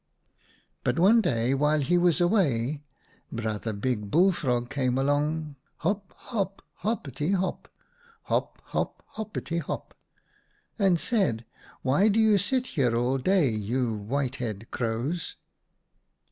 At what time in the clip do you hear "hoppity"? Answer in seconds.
6.79-7.33, 9.09-9.59